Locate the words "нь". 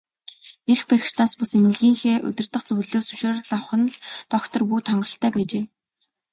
3.79-3.87